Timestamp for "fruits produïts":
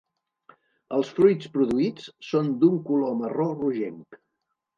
1.17-2.07